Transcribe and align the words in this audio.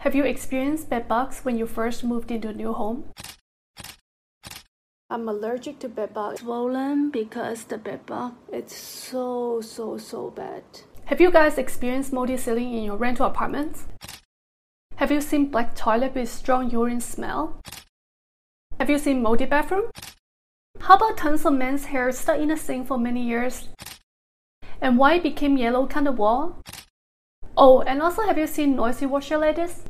Have 0.00 0.14
you 0.14 0.24
experienced 0.24 0.88
bed 0.88 1.08
bugs 1.08 1.40
when 1.40 1.58
you 1.58 1.66
first 1.66 2.02
moved 2.02 2.30
into 2.30 2.48
a 2.48 2.54
new 2.54 2.72
home? 2.72 3.04
I'm 5.10 5.28
allergic 5.28 5.78
to 5.80 5.90
bed 5.90 6.14
bugs. 6.14 6.40
Swollen 6.40 7.10
because 7.10 7.64
the 7.64 7.76
bed 7.76 8.06
bug 8.06 8.32
it's 8.50 8.74
so 8.74 9.60
so 9.60 9.98
so 9.98 10.30
bad. 10.30 10.64
Have 11.04 11.20
you 11.20 11.30
guys 11.30 11.58
experienced 11.58 12.14
moldy 12.14 12.38
ceiling 12.38 12.72
in 12.72 12.84
your 12.84 12.96
rental 12.96 13.26
apartments? 13.26 13.84
Have 14.96 15.10
you 15.10 15.20
seen 15.20 15.50
black 15.50 15.74
toilet 15.74 16.14
with 16.14 16.30
strong 16.30 16.70
urine 16.70 17.02
smell? 17.02 17.60
Have 18.78 18.88
you 18.88 18.96
seen 18.96 19.20
moldy 19.20 19.44
bathroom? 19.44 19.90
How 20.80 20.96
about 20.96 21.18
tons 21.18 21.44
of 21.44 21.52
men's 21.52 21.84
hair 21.84 22.10
stuck 22.10 22.38
in 22.38 22.48
the 22.48 22.56
sink 22.56 22.86
for 22.86 22.96
many 22.96 23.22
years? 23.22 23.68
And 24.80 24.96
why 24.96 25.16
it 25.16 25.22
became 25.22 25.58
yellow 25.58 25.86
kind 25.86 26.08
of 26.08 26.16
wall? 26.16 26.62
Oh, 27.56 27.82
and 27.82 28.00
also 28.00 28.22
have 28.22 28.38
you 28.38 28.46
seen 28.46 28.76
noisy 28.76 29.06
washer 29.06 29.38
this? 29.56 29.82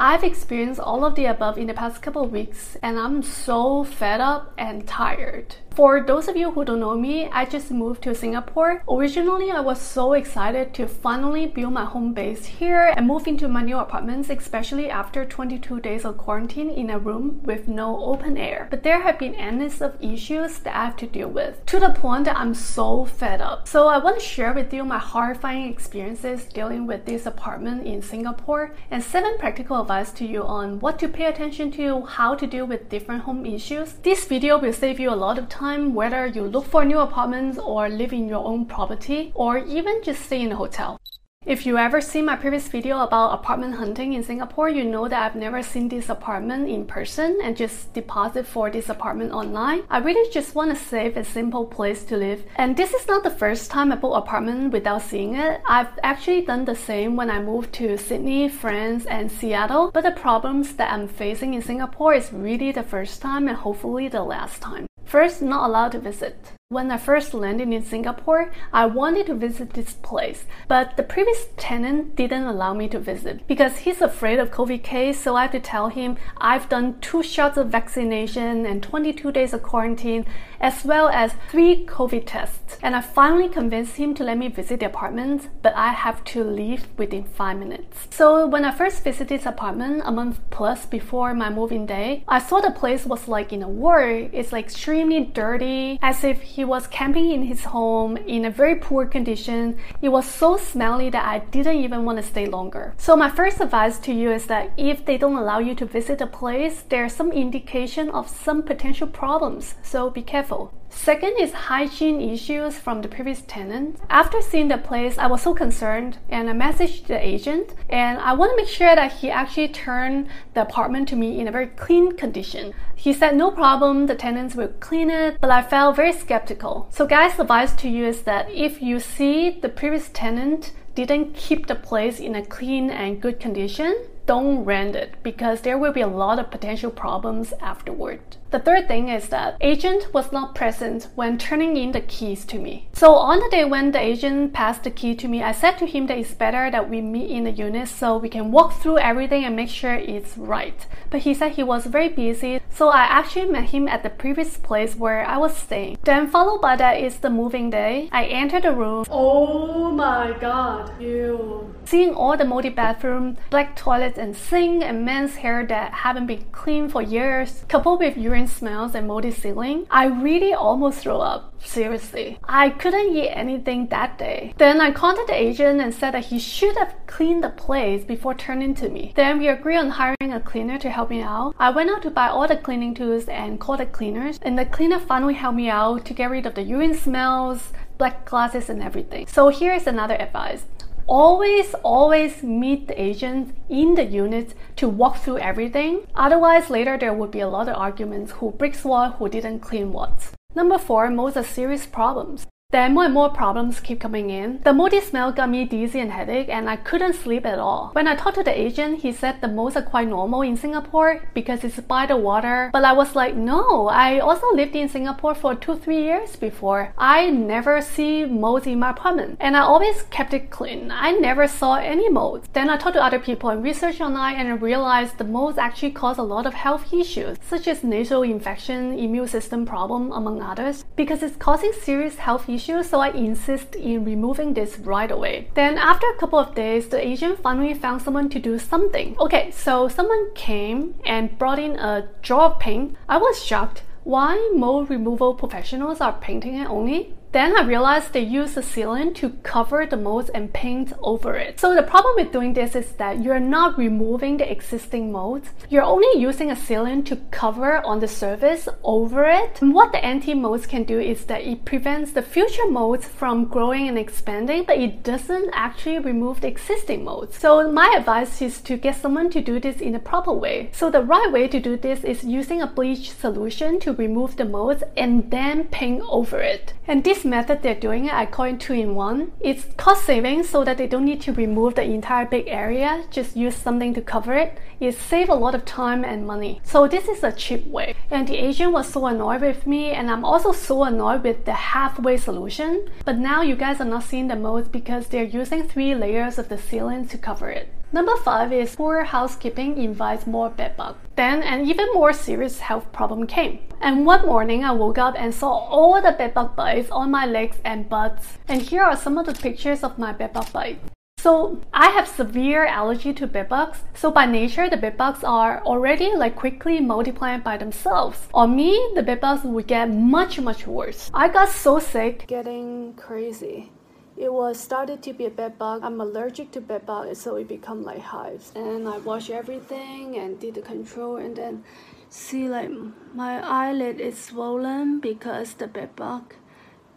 I've 0.00 0.22
experienced 0.22 0.78
all 0.78 1.04
of 1.04 1.16
the 1.16 1.24
above 1.24 1.58
in 1.58 1.66
the 1.66 1.74
past 1.74 2.02
couple 2.02 2.24
weeks 2.28 2.76
and 2.84 3.00
I'm 3.00 3.20
so 3.20 3.82
fed 3.82 4.20
up 4.20 4.54
and 4.56 4.86
tired. 4.86 5.56
For 5.78 6.00
those 6.00 6.26
of 6.26 6.36
you 6.36 6.50
who 6.50 6.64
don't 6.64 6.80
know 6.80 6.96
me, 6.96 7.28
I 7.28 7.44
just 7.44 7.70
moved 7.70 8.02
to 8.02 8.14
Singapore. 8.14 8.82
Originally, 8.88 9.52
I 9.52 9.60
was 9.60 9.80
so 9.80 10.12
excited 10.12 10.74
to 10.74 10.88
finally 10.88 11.46
build 11.46 11.72
my 11.72 11.84
home 11.84 12.14
base 12.14 12.46
here 12.46 12.92
and 12.96 13.06
move 13.06 13.28
into 13.28 13.46
my 13.46 13.62
new 13.62 13.78
apartments, 13.78 14.28
especially 14.28 14.90
after 14.90 15.24
22 15.24 15.78
days 15.78 16.04
of 16.04 16.18
quarantine 16.18 16.70
in 16.70 16.90
a 16.90 16.98
room 16.98 17.44
with 17.44 17.68
no 17.68 18.02
open 18.04 18.36
air. 18.36 18.66
But 18.70 18.82
there 18.82 19.02
have 19.02 19.20
been 19.20 19.36
endless 19.36 19.80
of 19.80 20.02
issues 20.02 20.58
that 20.60 20.74
I 20.74 20.86
have 20.86 20.96
to 20.96 21.06
deal 21.06 21.28
with, 21.28 21.64
to 21.66 21.78
the 21.78 21.90
point 21.90 22.24
that 22.24 22.36
I'm 22.36 22.54
so 22.54 23.04
fed 23.04 23.40
up. 23.40 23.68
So 23.68 23.86
I 23.86 23.98
want 23.98 24.18
to 24.18 24.24
share 24.24 24.52
with 24.52 24.74
you 24.74 24.84
my 24.84 24.98
horrifying 24.98 25.68
experiences 25.68 26.44
dealing 26.46 26.88
with 26.88 27.04
this 27.04 27.24
apartment 27.24 27.86
in 27.86 28.02
Singapore 28.02 28.74
and 28.90 29.00
seven 29.00 29.38
practical 29.38 29.84
advice 29.88 30.12
to 30.12 30.26
you 30.26 30.42
on 30.42 30.78
what 30.80 30.98
to 30.98 31.08
pay 31.08 31.24
attention 31.24 31.70
to, 31.70 32.02
how 32.02 32.34
to 32.34 32.46
deal 32.46 32.66
with 32.66 32.90
different 32.90 33.22
home 33.22 33.46
issues. 33.46 33.94
This 34.02 34.26
video 34.26 34.58
will 34.58 34.74
save 34.74 35.00
you 35.00 35.08
a 35.08 35.16
lot 35.24 35.38
of 35.38 35.48
time 35.48 35.94
whether 35.94 36.26
you 36.26 36.42
look 36.42 36.66
for 36.66 36.84
new 36.84 36.98
apartments 36.98 37.56
or 37.56 37.88
live 37.88 38.12
in 38.12 38.28
your 38.28 38.44
own 38.44 38.66
property 38.66 39.32
or 39.34 39.56
even 39.56 40.02
just 40.04 40.26
stay 40.26 40.42
in 40.42 40.52
a 40.52 40.56
hotel. 40.56 41.00
If 41.48 41.64
you 41.64 41.78
ever 41.78 42.02
seen 42.02 42.26
my 42.26 42.36
previous 42.36 42.68
video 42.68 42.98
about 42.98 43.32
apartment 43.32 43.76
hunting 43.76 44.12
in 44.12 44.22
Singapore, 44.22 44.68
you 44.68 44.84
know 44.84 45.08
that 45.08 45.22
I've 45.22 45.34
never 45.34 45.62
seen 45.62 45.88
this 45.88 46.10
apartment 46.10 46.68
in 46.68 46.84
person 46.84 47.38
and 47.42 47.56
just 47.56 47.94
deposit 47.94 48.46
for 48.46 48.70
this 48.70 48.90
apartment 48.90 49.32
online. 49.32 49.84
I 49.88 49.96
really 49.96 50.30
just 50.30 50.54
want 50.54 50.72
a 50.72 50.76
safe 50.76 51.16
and 51.16 51.26
simple 51.26 51.64
place 51.64 52.04
to 52.04 52.18
live. 52.18 52.44
And 52.56 52.76
this 52.76 52.92
is 52.92 53.08
not 53.08 53.22
the 53.22 53.30
first 53.30 53.70
time 53.70 53.90
I 53.90 53.96
bought 53.96 54.16
an 54.16 54.24
apartment 54.24 54.72
without 54.74 55.00
seeing 55.00 55.36
it. 55.36 55.62
I've 55.66 55.98
actually 56.02 56.42
done 56.42 56.66
the 56.66 56.76
same 56.76 57.16
when 57.16 57.30
I 57.30 57.40
moved 57.40 57.72
to 57.76 57.96
Sydney, 57.96 58.50
France, 58.50 59.06
and 59.06 59.32
Seattle. 59.32 59.90
But 59.90 60.04
the 60.04 60.10
problems 60.10 60.74
that 60.74 60.92
I'm 60.92 61.08
facing 61.08 61.54
in 61.54 61.62
Singapore 61.62 62.12
is 62.12 62.30
really 62.30 62.72
the 62.72 62.82
first 62.82 63.22
time 63.22 63.48
and 63.48 63.56
hopefully 63.56 64.08
the 64.08 64.22
last 64.22 64.60
time. 64.60 64.86
First, 65.06 65.40
not 65.40 65.66
allowed 65.66 65.92
to 65.92 65.98
visit. 65.98 66.57
When 66.70 66.90
I 66.90 66.98
first 66.98 67.32
landed 67.32 67.72
in 67.72 67.82
Singapore, 67.82 68.52
I 68.74 68.84
wanted 68.84 69.24
to 69.28 69.34
visit 69.34 69.72
this 69.72 69.94
place, 69.94 70.44
but 70.68 70.98
the 70.98 71.02
previous 71.02 71.46
tenant 71.56 72.14
didn't 72.14 72.44
allow 72.44 72.74
me 72.74 72.88
to 72.90 72.98
visit 72.98 73.46
because 73.46 73.78
he's 73.78 74.02
afraid 74.02 74.38
of 74.38 74.50
COVID 74.50 74.82
case, 74.82 75.18
so 75.18 75.34
I 75.34 75.44
have 75.44 75.52
to 75.52 75.60
tell 75.60 75.88
him 75.88 76.18
I've 76.36 76.68
done 76.68 77.00
two 77.00 77.22
shots 77.22 77.56
of 77.56 77.68
vaccination 77.68 78.66
and 78.66 78.82
22 78.82 79.32
days 79.32 79.54
of 79.54 79.62
quarantine, 79.62 80.26
as 80.60 80.84
well 80.84 81.08
as 81.08 81.32
three 81.50 81.86
COVID 81.86 82.24
tests. 82.26 82.76
And 82.82 82.94
I 82.94 83.00
finally 83.00 83.48
convinced 83.48 83.96
him 83.96 84.12
to 84.16 84.24
let 84.24 84.36
me 84.36 84.48
visit 84.48 84.80
the 84.80 84.86
apartment, 84.86 85.48
but 85.62 85.74
I 85.74 85.92
have 85.92 86.22
to 86.24 86.44
leave 86.44 86.86
within 86.98 87.24
five 87.24 87.56
minutes. 87.56 88.08
So 88.10 88.46
when 88.46 88.66
I 88.66 88.72
first 88.72 89.04
visited 89.04 89.28
this 89.38 89.46
apartment 89.46 90.02
a 90.04 90.12
month 90.12 90.38
plus 90.50 90.84
before 90.84 91.32
my 91.32 91.48
moving 91.48 91.86
day, 91.86 92.24
I 92.28 92.40
saw 92.40 92.60
the 92.60 92.72
place 92.72 93.06
was 93.06 93.26
like 93.26 93.54
in 93.54 93.62
a 93.62 93.68
war. 93.68 94.02
It's 94.02 94.52
like 94.52 94.66
extremely 94.66 95.24
dirty, 95.24 95.98
as 96.02 96.24
if 96.24 96.42
he 96.58 96.64
was 96.64 96.88
camping 96.88 97.30
in 97.30 97.44
his 97.44 97.66
home 97.66 98.16
in 98.16 98.44
a 98.44 98.50
very 98.50 98.74
poor 98.74 99.06
condition. 99.06 99.78
It 100.02 100.08
was 100.08 100.26
so 100.26 100.56
smelly 100.56 101.08
that 101.10 101.24
I 101.24 101.38
didn't 101.38 101.76
even 101.76 102.04
want 102.04 102.18
to 102.18 102.24
stay 102.24 102.46
longer. 102.46 102.94
So 102.96 103.14
my 103.14 103.30
first 103.30 103.60
advice 103.60 104.00
to 104.00 104.12
you 104.12 104.32
is 104.32 104.46
that 104.46 104.72
if 104.76 105.04
they 105.04 105.18
don't 105.18 105.36
allow 105.36 105.60
you 105.60 105.76
to 105.76 105.86
visit 105.86 106.18
the 106.18 106.26
place, 106.26 106.82
there's 106.88 107.12
some 107.12 107.30
indication 107.30 108.10
of 108.10 108.28
some 108.28 108.64
potential 108.64 109.06
problems. 109.06 109.76
So 109.84 110.10
be 110.10 110.22
careful. 110.22 110.72
Second 110.90 111.36
is 111.38 111.52
hygiene 111.52 112.20
issues 112.20 112.78
from 112.78 113.02
the 113.02 113.08
previous 113.08 113.42
tenant. 113.42 113.98
After 114.10 114.40
seeing 114.40 114.68
the 114.68 114.78
place, 114.78 115.18
I 115.18 115.26
was 115.26 115.42
so 115.42 115.54
concerned 115.54 116.18
and 116.28 116.50
I 116.50 116.52
messaged 116.52 117.06
the 117.06 117.18
agent 117.24 117.74
and 117.88 118.18
I 118.18 118.32
want 118.32 118.52
to 118.52 118.56
make 118.56 118.68
sure 118.68 118.94
that 118.94 119.12
he 119.12 119.30
actually 119.30 119.68
turned 119.68 120.28
the 120.54 120.62
apartment 120.62 121.08
to 121.08 121.16
me 121.16 121.38
in 121.40 121.48
a 121.48 121.52
very 121.52 121.68
clean 121.68 122.16
condition. 122.16 122.74
He 122.94 123.12
said 123.12 123.36
no 123.36 123.50
problem, 123.50 124.06
the 124.06 124.14
tenants 124.14 124.54
will 124.54 124.72
clean 124.80 125.10
it, 125.10 125.38
but 125.40 125.50
I 125.50 125.62
felt 125.62 125.96
very 125.96 126.12
skeptical. 126.12 126.88
So 126.90 127.06
guys, 127.06 127.38
advice 127.38 127.74
to 127.76 127.88
you 127.88 128.06
is 128.06 128.22
that 128.22 128.50
if 128.50 128.82
you 128.82 128.98
see 128.98 129.50
the 129.50 129.68
previous 129.68 130.08
tenant 130.08 130.72
didn't 130.94 131.34
keep 131.34 131.68
the 131.68 131.74
place 131.74 132.18
in 132.18 132.34
a 132.34 132.44
clean 132.44 132.90
and 132.90 133.22
good 133.22 133.38
condition, 133.38 134.04
don't 134.28 134.62
rent 134.64 134.94
it 134.94 135.14
because 135.22 135.62
there 135.62 135.78
will 135.78 135.92
be 135.92 136.02
a 136.02 136.06
lot 136.06 136.38
of 136.38 136.50
potential 136.50 136.90
problems 136.90 137.54
afterward. 137.60 138.20
The 138.50 138.58
third 138.58 138.88
thing 138.88 139.08
is 139.08 139.28
that 139.28 139.56
agent 139.60 140.14
was 140.14 140.32
not 140.32 140.54
present 140.54 141.08
when 141.14 141.36
turning 141.36 141.76
in 141.76 141.92
the 141.92 142.00
keys 142.00 142.46
to 142.46 142.58
me. 142.58 142.88
So 142.94 143.14
on 143.14 143.40
the 143.40 143.48
day 143.50 143.64
when 143.64 143.90
the 143.92 144.00
agent 144.00 144.54
passed 144.54 144.84
the 144.84 144.90
key 144.90 145.14
to 145.16 145.28
me, 145.28 145.42
I 145.42 145.52
said 145.52 145.76
to 145.78 145.86
him 145.86 146.06
that 146.06 146.16
it's 146.16 146.32
better 146.32 146.70
that 146.70 146.88
we 146.88 147.02
meet 147.02 147.30
in 147.30 147.44
the 147.44 147.50
unit 147.50 147.88
so 147.88 148.16
we 148.16 148.30
can 148.30 148.50
walk 148.50 148.80
through 148.80 148.98
everything 148.98 149.44
and 149.44 149.54
make 149.54 149.68
sure 149.68 149.94
it's 149.94 150.38
right. 150.38 150.86
But 151.10 151.20
he 151.20 151.34
said 151.34 151.52
he 151.52 151.62
was 151.62 151.86
very 151.86 152.08
busy, 152.08 152.60
so 152.70 152.88
I 152.88 153.02
actually 153.02 153.50
met 153.50 153.70
him 153.70 153.86
at 153.86 154.02
the 154.02 154.10
previous 154.10 154.56
place 154.56 154.94
where 154.94 155.26
I 155.26 155.36
was 155.36 155.54
staying. 155.54 155.98
Then 156.04 156.30
followed 156.30 156.60
by 156.60 156.76
that 156.76 157.00
is 157.00 157.18
the 157.18 157.30
moving 157.30 157.68
day. 157.68 158.08
I 158.12 158.24
entered 158.24 158.62
the 158.62 158.72
room. 158.72 159.04
Oh 159.10 159.90
my 159.90 160.34
god, 160.40 160.98
ew. 161.00 161.74
Seeing 161.84 162.14
all 162.14 162.36
the 162.36 162.44
moldy 162.44 162.68
bathroom, 162.70 163.36
black 163.50 163.76
toilets 163.76 164.17
and 164.18 164.36
sink 164.36 164.82
and 164.82 165.04
men's 165.04 165.36
hair 165.36 165.66
that 165.66 165.92
haven't 165.92 166.26
been 166.26 166.44
cleaned 166.52 166.92
for 166.92 167.02
years, 167.02 167.64
coupled 167.68 168.00
with 168.00 168.16
urine 168.16 168.48
smells 168.48 168.94
and 168.94 169.06
moldy 169.08 169.30
ceiling, 169.30 169.86
I 169.90 170.06
really 170.06 170.52
almost 170.52 171.00
threw 171.00 171.16
up. 171.16 171.54
Seriously. 171.64 172.38
I 172.44 172.70
couldn't 172.70 173.16
eat 173.16 173.30
anything 173.30 173.88
that 173.88 174.18
day. 174.18 174.54
Then 174.58 174.80
I 174.80 174.92
contacted 174.92 175.34
the 175.34 175.42
agent 175.42 175.80
and 175.80 175.92
said 175.92 176.12
that 176.14 176.26
he 176.26 176.38
should 176.38 176.76
have 176.76 176.94
cleaned 177.06 177.42
the 177.42 177.50
place 177.50 178.04
before 178.04 178.34
turning 178.34 178.74
to 178.76 178.88
me. 178.88 179.12
Then 179.16 179.38
we 179.38 179.48
agreed 179.48 179.78
on 179.78 179.90
hiring 179.90 180.32
a 180.32 180.40
cleaner 180.40 180.78
to 180.78 180.90
help 180.90 181.10
me 181.10 181.22
out. 181.22 181.54
I 181.58 181.70
went 181.70 181.90
out 181.90 182.02
to 182.02 182.10
buy 182.10 182.28
all 182.28 182.46
the 182.46 182.56
cleaning 182.56 182.94
tools 182.94 183.26
and 183.26 183.58
called 183.60 183.80
the 183.80 183.86
cleaners, 183.86 184.38
and 184.42 184.58
the 184.58 184.64
cleaner 184.64 184.98
finally 185.00 185.34
helped 185.34 185.56
me 185.56 185.68
out 185.68 186.04
to 186.06 186.14
get 186.14 186.30
rid 186.30 186.46
of 186.46 186.54
the 186.54 186.62
urine 186.62 186.94
smells, 186.94 187.72
black 187.98 188.24
glasses, 188.24 188.70
and 188.70 188.82
everything. 188.82 189.26
So 189.26 189.48
here's 189.48 189.86
another 189.86 190.14
advice 190.14 190.64
always, 191.08 191.74
always 191.82 192.42
meet 192.42 192.86
the 192.86 193.00
agents 193.00 193.52
in 193.68 193.94
the 193.94 194.04
unit 194.04 194.54
to 194.76 194.88
walk 194.88 195.16
through 195.16 195.38
everything. 195.38 196.06
Otherwise, 196.14 196.70
later 196.70 196.96
there 196.98 197.14
would 197.14 197.30
be 197.30 197.40
a 197.40 197.48
lot 197.48 197.68
of 197.68 197.76
arguments 197.76 198.32
who 198.32 198.52
breaks 198.52 198.84
what, 198.84 199.14
who 199.14 199.28
didn't 199.28 199.60
clean 199.60 199.92
what. 199.92 200.30
Number 200.54 200.78
four, 200.78 201.10
most 201.10 201.36
are 201.36 201.44
serious 201.44 201.86
problems. 201.86 202.46
Then 202.70 202.92
more 202.92 203.06
and 203.06 203.14
more 203.14 203.30
problems 203.30 203.80
keep 203.80 203.98
coming 203.98 204.28
in. 204.28 204.60
The 204.62 204.74
moldy 204.74 205.00
smell 205.00 205.32
got 205.32 205.48
me 205.48 205.64
dizzy 205.64 206.00
and 206.00 206.12
headache 206.12 206.50
and 206.50 206.68
I 206.68 206.76
couldn't 206.76 207.14
sleep 207.14 207.46
at 207.46 207.58
all. 207.58 207.88
When 207.94 208.06
I 208.06 208.14
talked 208.14 208.36
to 208.36 208.42
the 208.42 208.60
agent, 208.60 208.98
he 208.98 209.10
said 209.10 209.40
the 209.40 209.48
moles 209.48 209.74
are 209.74 209.80
quite 209.80 210.06
normal 210.06 210.42
in 210.42 210.54
Singapore 210.54 211.22
because 211.32 211.64
it's 211.64 211.80
by 211.80 212.04
the 212.04 212.18
water. 212.18 212.68
But 212.70 212.84
I 212.84 212.92
was 212.92 213.16
like, 213.16 213.34
no, 213.34 213.88
I 213.88 214.18
also 214.18 214.52
lived 214.52 214.76
in 214.76 214.90
Singapore 214.90 215.34
for 215.34 215.54
two, 215.54 215.76
three 215.76 216.02
years 216.02 216.36
before. 216.36 216.92
I 216.98 217.30
never 217.30 217.80
see 217.80 218.26
moles 218.26 218.66
in 218.66 218.80
my 218.80 218.90
apartment 218.90 219.38
and 219.40 219.56
I 219.56 219.60
always 219.60 220.02
kept 220.10 220.34
it 220.34 220.50
clean. 220.50 220.90
I 220.90 221.12
never 221.12 221.48
saw 221.48 221.76
any 221.76 222.10
moles. 222.10 222.44
Then 222.52 222.68
I 222.68 222.76
talked 222.76 222.96
to 222.96 223.02
other 223.02 223.18
people 223.18 223.48
and 223.48 223.64
researched 223.64 224.02
online 224.02 224.36
and 224.36 224.60
realized 224.60 225.16
the 225.16 225.24
moles 225.24 225.56
actually 225.56 225.92
cause 225.92 226.18
a 226.18 226.22
lot 226.34 226.44
of 226.44 226.52
health 226.52 226.92
issues 226.92 227.38
such 227.40 227.66
as 227.66 227.82
nasal 227.82 228.24
infection, 228.24 228.98
immune 228.98 229.26
system 229.26 229.64
problem, 229.64 230.12
among 230.12 230.42
others 230.42 230.84
because 230.96 231.22
it's 231.22 231.36
causing 231.36 231.72
serious 231.72 232.16
health 232.16 232.46
issues 232.46 232.57
issue, 232.58 232.82
so 232.82 233.00
I 233.00 233.10
insist 233.10 233.76
in 233.76 234.04
removing 234.04 234.54
this 234.54 234.78
right 234.78 235.10
away. 235.10 235.50
Then 235.54 235.78
after 235.78 236.06
a 236.08 236.18
couple 236.20 236.38
of 236.40 236.54
days, 236.54 236.88
the 236.88 237.00
agent 237.12 237.40
finally 237.40 237.74
found 237.74 238.02
someone 238.02 238.28
to 238.30 238.38
do 238.38 238.58
something. 238.58 239.16
Okay, 239.20 239.50
so 239.50 239.88
someone 239.88 240.24
came 240.34 240.94
and 241.04 241.38
brought 241.38 241.60
in 241.66 241.78
a 241.78 242.08
jar 242.22 242.50
of 242.50 242.58
paint. 242.58 242.96
I 243.08 243.18
was 243.18 243.44
shocked 243.44 243.82
why 244.04 244.30
mold 244.54 244.90
removal 244.90 245.34
professionals 245.34 246.00
are 246.00 246.14
painting 246.26 246.54
it 246.54 246.68
only 246.68 247.14
Then 247.30 247.56
I 247.56 247.62
realized 247.62 248.12
they 248.12 248.22
use 248.22 248.54
the 248.54 248.62
sealant 248.62 249.14
to 249.16 249.30
cover 249.42 249.84
the 249.84 249.96
molds 249.98 250.30
and 250.30 250.52
paint 250.52 250.92
over 251.02 251.36
it. 251.36 251.60
So 251.60 251.74
the 251.74 251.82
problem 251.82 252.14
with 252.16 252.32
doing 252.32 252.54
this 252.54 252.74
is 252.74 252.92
that 252.92 253.22
you're 253.22 253.38
not 253.38 253.76
removing 253.76 254.38
the 254.38 254.50
existing 254.50 255.12
molds. 255.12 255.50
You're 255.68 255.82
only 255.82 256.20
using 256.20 256.50
a 256.50 256.54
sealant 256.54 257.04
to 257.06 257.16
cover 257.30 257.84
on 257.84 258.00
the 258.00 258.08
surface 258.08 258.66
over 258.82 259.24
it. 259.26 259.60
And 259.60 259.74
what 259.74 259.92
the 259.92 260.02
anti-molds 260.02 260.66
can 260.66 260.84
do 260.84 260.98
is 260.98 261.26
that 261.26 261.42
it 261.42 261.66
prevents 261.66 262.12
the 262.12 262.22
future 262.22 262.66
molds 262.70 263.06
from 263.06 263.44
growing 263.44 263.88
and 263.88 263.98
expanding, 263.98 264.64
but 264.64 264.78
it 264.78 265.02
doesn't 265.02 265.50
actually 265.52 265.98
remove 265.98 266.40
the 266.40 266.48
existing 266.48 267.04
molds. 267.04 267.38
So 267.38 267.70
my 267.70 267.94
advice 267.98 268.40
is 268.40 268.60
to 268.62 268.78
get 268.78 268.96
someone 268.96 269.28
to 269.30 269.42
do 269.42 269.60
this 269.60 269.80
in 269.80 269.94
a 269.94 270.00
proper 270.00 270.32
way. 270.32 270.70
So 270.72 270.90
the 270.90 271.02
right 271.02 271.30
way 271.30 271.46
to 271.48 271.60
do 271.60 271.76
this 271.76 272.04
is 272.04 272.24
using 272.24 272.62
a 272.62 272.66
bleach 272.66 273.10
solution 273.10 273.80
to 273.80 273.92
remove 273.92 274.36
the 274.36 274.46
molds 274.46 274.82
and 274.96 275.30
then 275.30 275.64
paint 275.64 276.02
over 276.08 276.40
it. 276.40 276.72
And 276.86 277.04
this 277.04 277.17
method 277.24 277.62
they're 277.62 277.74
doing 277.74 278.06
it, 278.06 278.12
I 278.12 278.26
call 278.26 278.46
it 278.46 278.60
two 278.60 278.74
in 278.74 278.94
one. 278.94 279.32
It's 279.40 279.66
cost 279.76 280.04
saving 280.04 280.44
so 280.44 280.64
that 280.64 280.78
they 280.78 280.86
don't 280.86 281.04
need 281.04 281.20
to 281.22 281.32
remove 281.32 281.74
the 281.74 281.82
entire 281.82 282.26
big 282.26 282.48
area, 282.48 283.04
just 283.10 283.36
use 283.36 283.56
something 283.56 283.94
to 283.94 284.00
cover 284.00 284.34
it. 284.34 284.58
It 284.80 284.96
saves 284.96 285.30
a 285.30 285.34
lot 285.34 285.54
of 285.54 285.64
time 285.64 286.04
and 286.04 286.26
money. 286.26 286.60
So 286.64 286.86
this 286.86 287.08
is 287.08 287.24
a 287.24 287.32
cheap 287.32 287.66
way. 287.66 287.94
And 288.10 288.28
the 288.28 288.36
agent 288.36 288.72
was 288.72 288.88
so 288.88 289.06
annoyed 289.06 289.40
with 289.40 289.66
me 289.66 289.90
and 289.90 290.10
I'm 290.10 290.24
also 290.24 290.52
so 290.52 290.84
annoyed 290.84 291.22
with 291.24 291.44
the 291.44 291.52
halfway 291.52 292.16
solution. 292.16 292.88
But 293.04 293.18
now 293.18 293.42
you 293.42 293.56
guys 293.56 293.80
are 293.80 293.84
not 293.84 294.04
seeing 294.04 294.28
the 294.28 294.36
molds 294.36 294.68
because 294.68 295.08
they're 295.08 295.24
using 295.24 295.62
three 295.62 295.94
layers 295.94 296.38
of 296.38 296.48
the 296.48 296.56
sealant 296.56 297.10
to 297.10 297.18
cover 297.18 297.50
it. 297.50 297.72
Number 297.90 298.14
five 298.16 298.52
is 298.52 298.76
poor 298.76 299.02
housekeeping 299.02 299.78
invites 299.78 300.26
more 300.26 300.50
bedbug. 300.50 300.96
Then 301.16 301.42
an 301.42 301.64
even 301.66 301.88
more 301.94 302.12
serious 302.12 302.60
health 302.60 302.92
problem 302.92 303.26
came. 303.26 303.60
And 303.80 304.04
one 304.04 304.26
morning 304.26 304.62
I 304.62 304.72
woke 304.72 304.98
up 304.98 305.14
and 305.16 305.32
saw 305.34 305.48
all 305.48 305.94
the 306.02 306.12
bedbug 306.12 306.54
bites 306.54 306.90
on 306.90 307.10
my 307.10 307.24
legs 307.24 307.56
and 307.64 307.88
butts. 307.88 308.36
And 308.46 308.60
here 308.60 308.82
are 308.82 308.94
some 308.94 309.16
of 309.16 309.24
the 309.24 309.32
pictures 309.32 309.82
of 309.82 309.98
my 309.98 310.12
bedbug 310.12 310.52
bite. 310.52 310.80
So 311.18 311.62
I 311.72 311.86
have 311.88 312.06
severe 312.06 312.66
allergy 312.66 313.14
to 313.14 313.26
bedbugs. 313.26 313.78
So 313.94 314.10
by 314.10 314.26
nature, 314.26 314.68
the 314.68 314.76
bedbugs 314.76 315.24
are 315.24 315.62
already 315.64 316.14
like 316.14 316.36
quickly 316.36 316.80
multiplying 316.80 317.40
by 317.40 317.56
themselves. 317.56 318.28
On 318.34 318.54
me, 318.54 318.92
the 318.96 319.02
bedbugs 319.02 319.44
would 319.44 319.66
get 319.66 319.90
much 319.90 320.38
much 320.38 320.66
worse. 320.66 321.10
I 321.14 321.28
got 321.28 321.48
so 321.48 321.78
sick, 321.78 322.26
getting 322.26 322.92
crazy 322.94 323.72
it 324.18 324.32
was 324.32 324.58
started 324.58 325.02
to 325.04 325.12
be 325.12 325.26
a 325.26 325.30
bed 325.30 325.58
bug. 325.58 325.82
I'm 325.84 326.00
allergic 326.00 326.50
to 326.52 326.60
bed 326.60 326.84
bug, 326.84 327.14
so 327.14 327.36
it 327.36 327.46
become 327.46 327.84
like 327.84 328.00
hives. 328.00 328.52
And 328.56 328.88
I 328.88 328.98
wash 328.98 329.30
everything 329.30 330.16
and 330.16 330.40
did 330.40 330.56
the 330.56 330.62
control, 330.62 331.16
and 331.16 331.36
then 331.36 331.62
see 332.10 332.48
like 332.48 332.70
my 333.14 333.40
eyelid 333.40 334.00
is 334.00 334.18
swollen 334.18 334.98
because 334.98 335.54
the 335.54 335.68
bed 335.68 335.94
bug 335.94 336.34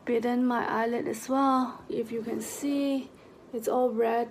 bitten 0.06 0.45
my 0.45 0.65
eyelid 0.68 1.07
as 1.07 1.29
well. 1.29 1.83
If 1.89 2.12
you 2.12 2.21
can 2.21 2.41
see, 2.41 3.12
it's 3.53 3.67
all 3.67 3.91
red. 3.91 4.29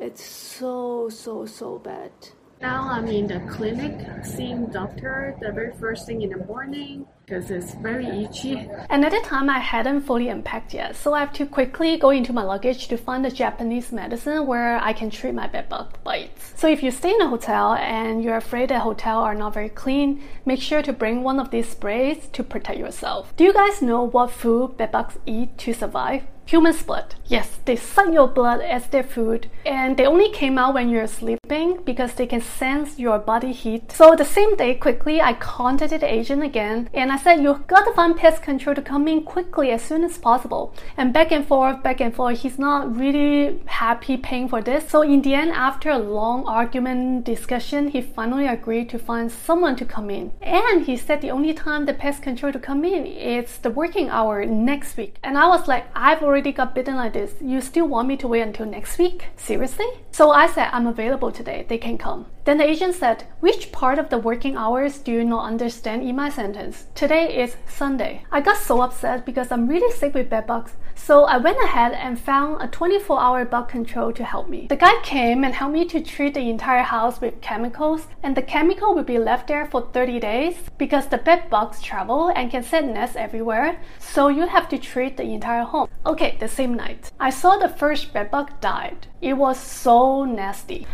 It's 0.00 0.22
so 0.22 1.08
so 1.08 1.46
so 1.46 1.78
bad. 1.78 2.12
Now 2.60 2.88
I'm 2.88 3.08
in 3.08 3.26
the 3.26 3.40
clinic 3.50 4.24
seeing 4.24 4.66
doctor 4.66 5.36
the 5.40 5.52
very 5.52 5.72
first 5.80 6.06
thing 6.06 6.22
in 6.22 6.30
the 6.30 6.44
morning 6.46 7.06
because 7.26 7.50
it's 7.50 7.74
very 7.74 8.06
itchy. 8.06 8.68
And 8.88 9.04
at 9.04 9.10
the 9.10 9.20
time 9.24 9.50
I 9.50 9.58
hadn't 9.58 10.02
fully 10.02 10.28
unpacked 10.28 10.72
yet, 10.72 10.94
so 10.94 11.12
I 11.12 11.20
have 11.20 11.32
to 11.34 11.46
quickly 11.46 11.96
go 11.96 12.10
into 12.10 12.32
my 12.32 12.44
luggage 12.44 12.86
to 12.86 12.96
find 12.96 13.26
a 13.26 13.30
Japanese 13.32 13.90
medicine 13.90 14.46
where 14.46 14.78
I 14.78 14.92
can 14.92 15.10
treat 15.10 15.34
my 15.34 15.48
bedbug 15.48 15.88
bites. 16.04 16.52
So 16.54 16.68
if 16.68 16.84
you 16.84 16.92
stay 16.92 17.10
in 17.10 17.20
a 17.20 17.28
hotel 17.28 17.74
and 17.74 18.22
you're 18.22 18.36
afraid 18.36 18.68
the 18.68 18.78
hotel 18.78 19.22
are 19.22 19.34
not 19.34 19.54
very 19.54 19.70
clean, 19.70 20.22
make 20.44 20.60
sure 20.60 20.82
to 20.82 20.92
bring 20.92 21.24
one 21.24 21.40
of 21.40 21.50
these 21.50 21.68
sprays 21.68 22.28
to 22.32 22.44
protect 22.44 22.78
yourself. 22.78 23.34
Do 23.36 23.42
you 23.42 23.52
guys 23.52 23.82
know 23.82 24.04
what 24.04 24.30
food 24.30 24.76
bedbugs 24.76 25.18
eat 25.26 25.58
to 25.58 25.74
survive? 25.74 26.22
Human 26.46 26.76
blood. 26.86 27.16
Yes, 27.26 27.58
they 27.64 27.74
suck 27.74 28.12
your 28.12 28.28
blood 28.28 28.60
as 28.60 28.86
their 28.86 29.02
food, 29.02 29.50
and 29.64 29.96
they 29.96 30.06
only 30.06 30.30
came 30.30 30.58
out 30.58 30.74
when 30.74 30.88
you're 30.88 31.08
sleeping 31.08 31.82
because 31.84 32.14
they 32.14 32.26
can 32.26 32.40
sense 32.40 33.00
your 33.00 33.18
body 33.18 33.50
heat. 33.50 33.90
So 33.90 34.14
the 34.14 34.24
same 34.24 34.54
day, 34.54 34.76
quickly, 34.76 35.20
I 35.20 35.32
contacted 35.32 36.02
the 36.02 36.12
agent 36.12 36.44
again, 36.44 36.88
and 36.94 37.10
said, 37.18 37.42
you've 37.42 37.66
got 37.66 37.84
to 37.84 37.92
find 37.92 38.16
pest 38.16 38.42
control 38.42 38.74
to 38.74 38.82
come 38.82 39.06
in 39.08 39.22
quickly 39.22 39.70
as 39.70 39.82
soon 39.82 40.04
as 40.04 40.18
possible. 40.18 40.74
And 40.96 41.12
back 41.12 41.32
and 41.32 41.46
forth, 41.46 41.82
back 41.82 42.00
and 42.00 42.14
forth, 42.14 42.40
he's 42.40 42.58
not 42.58 42.96
really 42.96 43.60
happy 43.66 44.16
paying 44.16 44.48
for 44.48 44.62
this. 44.62 44.88
So 44.88 45.02
in 45.02 45.22
the 45.22 45.34
end, 45.34 45.52
after 45.52 45.90
a 45.90 45.98
long 45.98 46.46
argument 46.46 47.24
discussion, 47.24 47.88
he 47.88 48.00
finally 48.00 48.46
agreed 48.46 48.90
to 48.90 48.98
find 48.98 49.30
someone 49.30 49.76
to 49.76 49.84
come 49.84 50.10
in. 50.10 50.32
And 50.42 50.84
he 50.84 50.96
said 50.96 51.20
the 51.20 51.30
only 51.30 51.54
time 51.54 51.86
the 51.86 51.94
pest 51.94 52.22
control 52.22 52.52
to 52.52 52.58
come 52.58 52.84
in 52.84 53.06
is 53.06 53.58
the 53.58 53.70
working 53.70 54.08
hour 54.08 54.44
next 54.44 54.96
week. 54.96 55.16
And 55.22 55.38
I 55.38 55.48
was 55.48 55.68
like, 55.68 55.86
I've 55.94 56.22
already 56.22 56.52
got 56.52 56.74
bitten 56.74 56.96
like 56.96 57.12
this. 57.12 57.34
You 57.40 57.60
still 57.60 57.86
want 57.86 58.08
me 58.08 58.16
to 58.18 58.28
wait 58.28 58.42
until 58.42 58.66
next 58.66 58.98
week? 58.98 59.26
Seriously? 59.36 59.86
So 60.10 60.30
I 60.30 60.46
said, 60.46 60.70
I'm 60.72 60.86
available 60.86 61.32
today. 61.32 61.66
They 61.68 61.78
can 61.78 61.98
come. 61.98 62.26
Then 62.46 62.58
the 62.58 62.70
agent 62.70 62.94
said, 62.94 63.24
Which 63.40 63.72
part 63.72 63.98
of 63.98 64.08
the 64.08 64.18
working 64.18 64.56
hours 64.56 64.98
do 64.98 65.10
you 65.10 65.24
not 65.24 65.46
understand 65.46 66.02
in 66.02 66.14
my 66.14 66.30
sentence? 66.30 66.86
Today 66.94 67.42
is 67.42 67.56
Sunday. 67.66 68.22
I 68.30 68.40
got 68.40 68.58
so 68.58 68.82
upset 68.82 69.26
because 69.26 69.50
I'm 69.50 69.66
really 69.66 69.92
sick 69.92 70.14
with 70.14 70.30
bedbugs. 70.30 70.74
So 70.94 71.24
I 71.24 71.38
went 71.38 71.58
ahead 71.64 71.92
and 71.94 72.16
found 72.16 72.62
a 72.62 72.68
24 72.68 73.20
hour 73.20 73.44
bug 73.44 73.68
control 73.68 74.12
to 74.12 74.22
help 74.22 74.48
me. 74.48 74.68
The 74.68 74.76
guy 74.76 74.94
came 75.02 75.42
and 75.42 75.54
helped 75.54 75.74
me 75.74 75.86
to 75.86 76.00
treat 76.00 76.34
the 76.34 76.48
entire 76.48 76.84
house 76.84 77.20
with 77.20 77.40
chemicals, 77.40 78.06
and 78.22 78.36
the 78.36 78.42
chemical 78.42 78.94
will 78.94 79.02
be 79.02 79.18
left 79.18 79.48
there 79.48 79.66
for 79.66 79.90
30 79.92 80.20
days 80.20 80.54
because 80.78 81.08
the 81.08 81.18
bed 81.18 81.50
bugs 81.50 81.82
travel 81.82 82.28
and 82.28 82.52
can 82.52 82.62
set 82.62 82.84
nests 82.84 83.16
everywhere, 83.16 83.80
so 83.98 84.28
you 84.28 84.46
have 84.46 84.68
to 84.68 84.78
treat 84.78 85.16
the 85.16 85.24
entire 85.24 85.64
home. 85.64 85.88
Okay, 86.06 86.36
the 86.38 86.48
same 86.48 86.74
night. 86.74 87.10
I 87.18 87.30
saw 87.30 87.56
the 87.56 87.68
first 87.68 88.12
bed 88.12 88.30
bug 88.30 88.60
died. 88.60 89.08
It 89.20 89.34
was 89.34 89.58
so 89.58 90.24
nasty. 90.24 90.86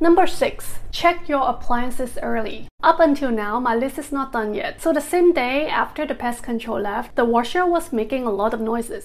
Number 0.00 0.28
6. 0.28 0.78
Check 0.92 1.28
your 1.28 1.48
appliances 1.48 2.18
early. 2.22 2.68
Up 2.84 3.00
until 3.00 3.32
now, 3.32 3.58
my 3.58 3.74
list 3.74 3.98
is 3.98 4.12
not 4.12 4.32
done 4.32 4.54
yet. 4.54 4.80
So 4.80 4.92
the 4.92 5.00
same 5.00 5.32
day 5.32 5.66
after 5.66 6.06
the 6.06 6.14
pest 6.14 6.44
control 6.44 6.80
left, 6.80 7.16
the 7.16 7.24
washer 7.24 7.66
was 7.66 7.92
making 7.92 8.24
a 8.24 8.30
lot 8.30 8.54
of 8.54 8.60
noises 8.60 9.04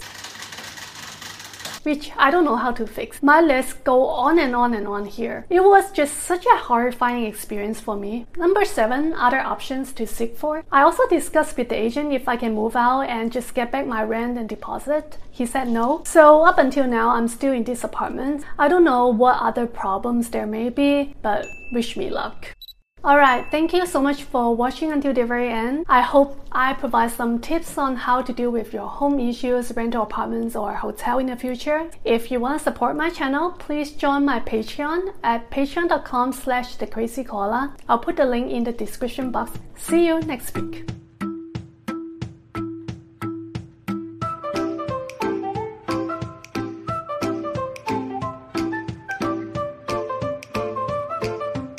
which 1.83 2.12
I 2.18 2.31
don't 2.31 2.45
know 2.45 2.56
how 2.56 2.71
to 2.71 2.88
fix. 2.88 3.21
My 3.21 3.41
list 3.41 3.83
go 3.83 4.06
on 4.07 4.39
and 4.39 4.56
on 4.56 4.74
and 4.74 4.88
on 4.88 5.06
here. 5.06 5.45
It 5.50 5.63
was 5.63 5.91
just 5.91 6.15
such 6.18 6.45
a 6.45 6.57
horrifying 6.57 7.25
experience 7.25 7.80
for 7.80 7.95
me. 7.95 8.25
Number 8.38 8.65
seven, 8.65 9.13
other 9.13 9.39
options 9.39 9.94
to 9.94 10.07
seek 10.07 10.38
for. 10.38 10.63
I 10.71 10.81
also 10.81 11.07
discussed 11.07 11.57
with 11.57 11.69
the 11.69 11.75
agent 11.75 12.13
if 12.13 12.27
I 12.27 12.38
can 12.38 12.56
move 12.56 12.75
out 12.75 13.01
and 13.01 13.31
just 13.31 13.53
get 13.53 13.71
back 13.71 13.85
my 13.85 14.03
rent 14.03 14.38
and 14.38 14.50
deposit. 14.50 15.18
He 15.31 15.45
said 15.45 15.68
no. 15.68 16.03
So 16.06 16.44
up 16.44 16.57
until 16.57 16.88
now, 16.88 17.09
I'm 17.09 17.27
still 17.27 17.53
in 17.53 17.63
this 17.63 17.83
apartment. 17.83 18.44
I 18.57 18.68
don't 18.68 18.83
know 18.83 19.07
what 19.07 19.41
other 19.41 19.68
problems 19.68 20.29
there 20.29 20.47
may 20.47 20.69
be, 20.69 21.15
but 21.21 21.45
wish 21.71 21.97
me 21.97 22.09
luck. 22.09 22.56
Alright, 23.05 23.51
thank 23.51 23.73
you 23.73 23.85
so 23.85 24.01
much 24.01 24.23
for 24.23 24.55
watching 24.55 24.94
until 24.94 25.11
the 25.13 25.25
very 25.25 25.50
end. 25.50 25.85
I 25.89 26.00
hope 26.00 26.39
I 26.53 26.71
provide 26.71 27.11
some 27.11 27.41
tips 27.41 27.77
on 27.77 27.97
how 27.97 28.21
to 28.21 28.31
deal 28.31 28.50
with 28.50 28.71
your 28.71 28.88
home 28.88 29.19
issues, 29.19 29.73
rental 29.75 30.03
apartments, 30.03 30.55
or 30.55 30.73
hotel 30.73 31.19
in 31.19 31.25
the 31.25 31.35
future. 31.35 31.89
If 32.05 32.31
you 32.31 32.39
want 32.39 32.59
to 32.59 32.63
support 32.63 32.95
my 32.95 33.09
channel, 33.09 33.51
please 33.51 33.91
join 33.91 34.23
my 34.23 34.39
Patreon 34.39 35.13
at 35.21 35.51
patreon.com 35.51 36.31
slash 36.31 36.77
thecrazykoala. 36.77 37.75
I'll 37.89 38.00
put 38.00 38.15
the 38.15 38.24
link 38.24 38.50
in 38.50 38.63
the 38.63 38.72
description 38.72 39.31
box. 39.31 39.51
See 39.75 40.05
you 40.07 40.22
next 40.22 40.55
week. 40.55 40.89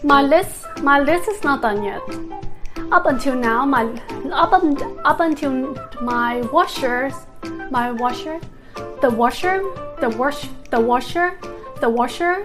My 0.02 0.20
list, 0.20 0.63
my 0.82 1.00
list 1.00 1.28
is 1.28 1.42
not 1.42 1.62
done 1.62 1.82
yet. 1.82 2.02
Up 2.92 3.06
until 3.06 3.34
now, 3.34 3.64
my 3.64 3.84
up, 4.30 4.52
up 5.04 5.20
until 5.20 5.74
my 6.02 6.42
washers, 6.52 7.14
my 7.70 7.92
washer, 7.92 8.40
the 9.00 9.10
washer, 9.10 9.62
the 10.00 10.08
wash, 10.10 10.48
the 10.70 10.80
washer, 10.80 11.38
the 11.80 11.88
washer 11.88 12.44